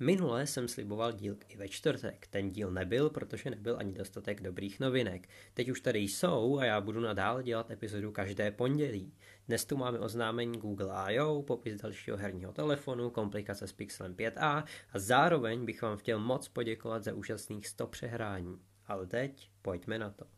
Minule 0.00 0.46
jsem 0.46 0.68
sliboval 0.68 1.12
díl 1.12 1.36
i 1.48 1.56
ve 1.56 1.68
čtvrtek. 1.68 2.26
Ten 2.26 2.50
díl 2.50 2.70
nebyl, 2.70 3.10
protože 3.10 3.50
nebyl 3.50 3.76
ani 3.78 3.92
dostatek 3.92 4.42
dobrých 4.42 4.80
novinek. 4.80 5.28
Teď 5.54 5.68
už 5.68 5.80
tady 5.80 5.98
jsou 5.98 6.58
a 6.58 6.64
já 6.64 6.80
budu 6.80 7.00
nadále 7.00 7.42
dělat 7.42 7.70
epizodu 7.70 8.12
každé 8.12 8.50
pondělí. 8.50 9.14
Dnes 9.48 9.64
tu 9.64 9.76
máme 9.76 9.98
oznámení 9.98 10.58
Google 10.58 10.92
I.O., 10.92 11.42
popis 11.42 11.80
dalšího 11.80 12.16
herního 12.16 12.52
telefonu, 12.52 13.10
komplikace 13.10 13.66
s 13.66 13.72
Pixelem 13.72 14.14
5a 14.14 14.64
a 14.92 14.98
zároveň 14.98 15.64
bych 15.64 15.82
vám 15.82 15.96
chtěl 15.96 16.18
moc 16.18 16.48
poděkovat 16.48 17.04
za 17.04 17.14
úžasných 17.14 17.66
100 17.66 17.86
přehrání. 17.86 18.58
Ale 18.86 19.06
teď 19.06 19.50
pojďme 19.62 19.98
na 19.98 20.10
to. 20.10 20.37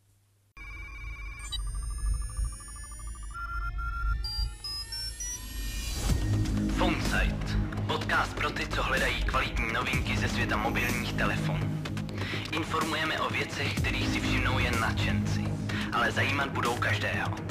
Podcast 8.20 8.36
pro 8.36 8.50
ty, 8.50 8.66
co 8.66 8.82
hledají 8.82 9.22
kvalitní 9.22 9.72
novinky 9.72 10.16
ze 10.16 10.28
světa 10.28 10.56
mobilních 10.56 11.12
telefonů. 11.12 11.82
Informujeme 12.52 13.20
o 13.20 13.30
věcech, 13.30 13.74
kterých 13.74 14.08
si 14.08 14.20
všimnou 14.20 14.58
jen 14.58 14.80
nadšenci, 14.80 15.44
ale 15.92 16.12
zajímat 16.12 16.48
budou 16.48 16.76
každého. 16.76 17.49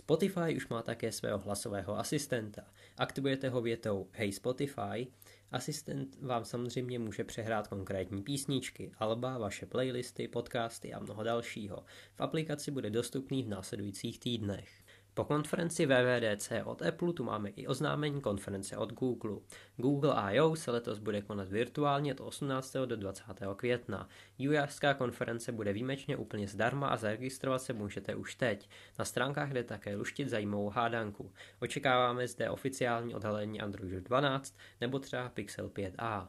Spotify 0.00 0.56
už 0.56 0.68
má 0.68 0.82
také 0.82 1.12
svého 1.12 1.38
hlasového 1.38 1.98
asistenta. 1.98 2.62
Aktivujete 2.98 3.48
ho 3.48 3.60
větou 3.60 4.08
Hey 4.12 4.32
Spotify, 4.32 5.06
asistent 5.52 6.16
vám 6.22 6.44
samozřejmě 6.44 6.98
může 6.98 7.24
přehrát 7.24 7.68
konkrétní 7.68 8.22
písničky, 8.22 8.92
alba, 8.98 9.38
vaše 9.38 9.66
playlisty, 9.66 10.28
podcasty 10.28 10.92
a 10.92 11.00
mnoho 11.00 11.22
dalšího. 11.22 11.84
V 12.14 12.20
aplikaci 12.20 12.70
bude 12.70 12.90
dostupný 12.90 13.42
v 13.42 13.48
následujících 13.48 14.20
týdnech. 14.20 14.84
Po 15.14 15.24
konferenci 15.24 15.86
WWDC 15.86 16.52
od 16.64 16.82
Apple 16.82 17.12
tu 17.12 17.24
máme 17.24 17.50
i 17.50 17.66
oznámení 17.66 18.20
konference 18.20 18.76
od 18.76 18.92
Google. 18.92 19.36
Google 19.76 20.14
I.O. 20.14 20.56
se 20.56 20.70
letos 20.70 20.98
bude 20.98 21.22
konat 21.22 21.48
virtuálně 21.48 22.14
od 22.14 22.20
18. 22.20 22.76
do 22.86 22.96
20. 22.96 23.22
května. 23.56 24.08
Vývojářská 24.38 24.94
konference 24.94 25.52
bude 25.52 25.72
výjimečně 25.72 26.16
úplně 26.16 26.48
zdarma 26.48 26.88
a 26.88 26.96
zaregistrovat 26.96 27.62
se 27.62 27.72
můžete 27.72 28.14
už 28.14 28.34
teď. 28.34 28.68
Na 28.98 29.04
stránkách 29.04 29.52
jde 29.52 29.64
také 29.64 29.96
luštit 29.96 30.28
zajímavou 30.28 30.68
hádanku. 30.68 31.32
Očekáváme 31.60 32.28
zde 32.28 32.50
oficiální 32.50 33.14
odhalení 33.14 33.60
Androidu 33.60 34.00
12 34.00 34.56
nebo 34.80 34.98
třeba 34.98 35.28
Pixel 35.28 35.68
5a. 35.68 36.28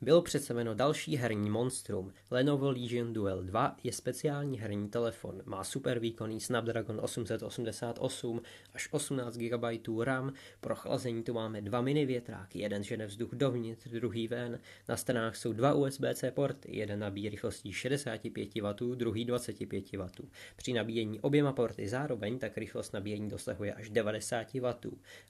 Bylo 0.00 0.22
představeno 0.22 0.74
další 0.74 1.16
herní 1.16 1.50
monstrum. 1.50 2.12
Lenovo 2.30 2.70
Legion 2.70 3.12
Duel 3.12 3.42
2 3.42 3.76
je 3.84 3.92
speciální 3.92 4.60
herní 4.60 4.88
telefon. 4.88 5.42
Má 5.44 5.64
super 5.64 5.98
výkonný 5.98 6.40
Snapdragon 6.40 7.00
888 7.02 8.42
až 8.74 8.88
18 8.90 9.36
GB 9.36 9.64
RAM. 10.04 10.32
Pro 10.60 10.76
chlazení 10.76 11.22
tu 11.22 11.34
máme 11.34 11.60
dva 11.60 11.80
mini 11.80 12.06
větráky, 12.06 12.58
jeden 12.58 12.82
žene 12.82 13.06
vzduch 13.06 13.30
dovnitř, 13.32 13.88
druhý 13.88 14.28
ven. 14.28 14.58
Na 14.88 14.96
stranách 14.96 15.36
jsou 15.36 15.52
dva 15.52 15.74
USB-C 15.74 16.30
porty, 16.30 16.76
jeden 16.76 16.98
nabíjí 16.98 17.28
rychlostí 17.28 17.72
65 17.72 18.54
W, 18.54 18.94
druhý 18.94 19.24
25 19.24 19.92
W. 19.92 20.08
Při 20.56 20.72
nabíjení 20.72 21.20
oběma 21.20 21.52
porty 21.52 21.88
zároveň 21.88 22.38
tak 22.38 22.58
rychlost 22.58 22.92
nabíjení 22.92 23.28
dosahuje 23.28 23.74
až 23.74 23.90
90 23.90 24.54
W. 24.54 24.66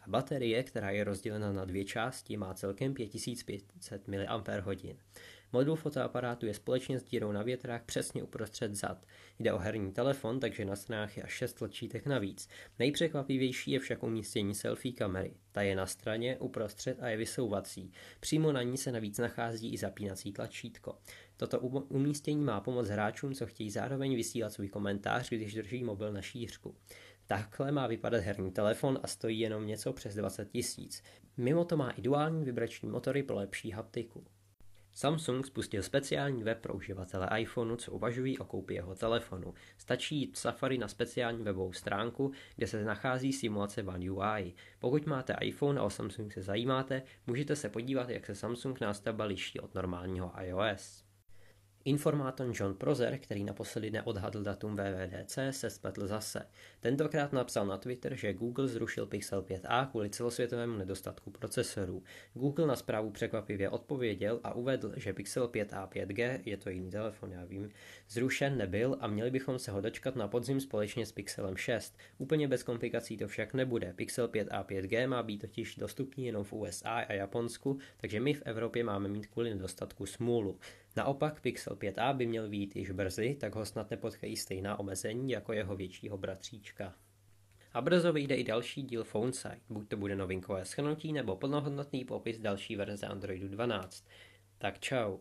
A 0.03 0.08
baterie, 0.08 0.62
která 0.62 0.91
je 0.91 1.05
rozdělena 1.05 1.53
na 1.53 1.64
dvě 1.64 1.84
části, 1.84 2.36
má 2.36 2.55
celkem 2.55 2.95
5500 2.95 4.08
mAh 4.08 4.55
hodin. 4.60 4.96
Modul 5.52 5.76
fotoaparátu 5.76 6.46
je 6.46 6.54
společně 6.54 6.98
s 6.98 7.04
dírou 7.04 7.32
na 7.32 7.42
větrách 7.42 7.82
přesně 7.82 8.22
uprostřed 8.22 8.74
zad. 8.74 9.06
Jde 9.38 9.52
o 9.52 9.58
herní 9.58 9.92
telefon, 9.92 10.40
takže 10.40 10.64
na 10.64 10.76
stranách 10.76 11.16
je 11.16 11.22
až 11.22 11.32
6 11.32 11.52
tlačítek 11.52 12.06
navíc. 12.06 12.48
Nejpřekvapivější 12.78 13.70
je 13.70 13.78
však 13.78 14.02
umístění 14.02 14.54
selfie 14.54 14.92
kamery. 14.92 15.34
Ta 15.52 15.62
je 15.62 15.77
na 15.77 15.86
straně, 15.86 16.38
uprostřed 16.38 17.02
a 17.02 17.08
je 17.08 17.16
vysouvací. 17.16 17.92
Přímo 18.20 18.52
na 18.52 18.62
ní 18.62 18.77
se 18.77 18.92
navíc 18.92 19.18
nachází 19.18 19.72
i 19.72 19.78
zapínací 19.78 20.33
tlačítko. 20.33 20.98
Toto 21.36 21.61
umístění 21.89 22.45
má 22.45 22.61
pomoct 22.61 22.89
hráčům, 22.89 23.34
co 23.34 23.46
chtějí 23.46 23.70
zároveň 23.70 24.16
vysílat 24.16 24.52
svůj 24.52 24.68
komentář, 24.68 25.28
když 25.30 25.55
drží 25.55 25.84
mobil 25.84 26.12
na 26.12 26.22
šířku. 26.22 26.74
Takhle 27.27 27.72
má 27.72 27.86
vypadat 27.86 28.22
herní 28.22 28.50
telefon 28.50 28.98
a 29.02 29.06
stojí 29.06 29.40
jenom 29.40 29.66
něco 29.66 29.92
přes 29.92 30.14
20 30.14 30.50
tisíc. 30.50 31.02
Mimo 31.36 31.64
to 31.64 31.77
má 31.77 31.90
i 31.90 32.02
duální 32.02 32.45
vibrační 32.45 32.89
motory 32.89 33.22
pro 33.22 33.36
lepší 33.36 33.70
haptiku. 33.70 34.24
Samsung 34.96 35.46
spustil 35.46 35.83
speciální 35.83 36.42
web 36.42 36.61
pro 36.61 36.74
uživatele 36.74 37.29
iPhoneu, 37.40 37.77
co 37.77 37.92
uvažují 37.92 38.39
o 38.39 38.45
koupi 38.45 38.74
jeho 38.74 38.95
telefonu. 38.95 39.55
Stačí 39.79 40.17
jít 40.17 40.36
Safari 40.36 40.79
na 40.79 40.89
speciální 40.89 41.42
webovou 41.42 41.73
stránku, 41.73 42.33
kde 42.57 42.67
se 42.67 42.84
nachází 42.84 43.33
simulace 43.33 43.83
One 43.83 44.11
UI. 44.11 44.55
Pokud 44.79 45.07
máte 45.07 45.36
iPhone 45.40 45.80
a 45.80 45.83
o 45.83 45.90
Samsung 45.90 46.33
se 46.33 46.42
zajímáte, 46.42 47.02
můžete 47.27 47.57
se 47.57 47.68
podívat, 47.68 48.08
jak 48.08 48.27
se 48.27 48.34
Samsung 48.34 48.80
nástavba 48.80 49.24
liší 49.24 49.61
od 49.61 49.74
normálního 49.74 50.33
iOS. 50.42 51.05
Informátor 51.86 52.51
John 52.55 52.74
Prozer, 52.74 53.19
který 53.19 53.45
naposledy 53.45 53.91
neodhadl 53.91 54.42
datum 54.42 54.77
VVDC, 54.77 55.39
se 55.51 55.70
spletl 55.70 56.07
zase. 56.07 56.47
Tentokrát 56.80 57.33
napsal 57.33 57.67
na 57.67 57.77
Twitter, 57.79 58.14
že 58.14 58.33
Google 58.33 58.69
zrušil 58.69 59.07
Pixel 59.07 59.42
5a 59.42 59.91
kvůli 59.91 60.11
celosvětovému 60.11 60.79
nedostatku 60.79 61.30
procesorů. 61.30 62.02
Google 62.35 62.67
na 62.67 62.77
zprávu 62.77 63.11
překvapivě 63.11 63.70
odpověděl 63.70 64.41
a 64.45 64.55
uvedl, 64.55 64.92
že 64.96 65.13
Pixel 65.13 65.48
5a 65.48 65.89
5G, 65.89 66.41
je 66.45 66.57
to 66.57 66.70
jiný 66.70 66.91
telefon, 66.91 67.33
já 67.33 67.45
vím, 67.45 67.70
zrušen 68.08 68.57
nebyl 68.57 68.96
a 69.01 69.07
měli 69.07 69.30
bychom 69.30 69.58
se 69.58 69.70
ho 69.70 69.80
dočkat 69.80 70.17
na 70.17 70.29
podzim 70.29 70.61
společně 70.61 71.07
s 71.07 71.13
Pixelem 71.13 71.57
6. 71.57 71.98
Úplně 72.19 72.48
bez 72.48 72.63
komplikací 72.63 73.17
to 73.17 73.29
však 73.29 73.55
nebude. 73.55 73.92
Pixel 73.92 74.29
5a 74.29 74.64
5G 74.64 75.08
má 75.08 75.23
být 75.23 75.39
totiž 75.39 75.77
dostupný 75.77 76.27
jenom 76.27 76.45
v 76.45 76.52
USA 76.52 76.91
a 76.91 77.13
Japonsku, 77.13 77.79
takže 77.96 78.20
my 78.20 78.35
v 78.35 78.42
Evropě 78.45 78.85
máme 78.85 79.08
mít 79.08 79.27
kvůli 79.27 79.51
nedostatku 79.51 80.07
smůlu. 80.07 80.58
Naopak 80.96 81.40
Pixel 81.40 81.77
5a 81.77 82.17
by 82.17 82.27
měl 82.27 82.48
být 82.48 82.77
již 82.77 82.90
brzy, 82.90 83.36
tak 83.40 83.55
ho 83.55 83.67
snad 83.67 83.90
nepotkají 83.90 84.36
stejná 84.36 84.79
omezení 84.79 85.30
jako 85.30 85.52
jeho 85.52 85.77
většího 85.77 86.18
bratříčka. 86.18 86.95
A 87.73 87.80
brzo 87.80 88.12
vyjde 88.12 88.34
i 88.34 88.45
další 88.45 88.83
díl 88.83 89.05
PhoneSite, 89.05 89.61
buď 89.68 89.89
to 89.89 89.96
bude 89.96 90.17
novinkové 90.17 90.64
schrnutí 90.64 91.12
nebo 91.12 91.36
plnohodnotný 91.36 92.05
popis 92.05 92.39
další 92.39 92.77
verze 92.77 93.07
Androidu 93.07 93.48
12. 93.48 94.07
Tak 94.58 94.79
čau. 94.79 95.18